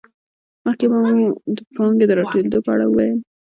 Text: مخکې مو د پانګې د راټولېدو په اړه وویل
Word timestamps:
مخکې 0.65 0.85
مو 0.91 0.99
د 1.55 1.57
پانګې 1.75 2.05
د 2.07 2.11
راټولېدو 2.19 2.59
په 2.65 2.69
اړه 2.75 2.85
وویل 2.87 3.19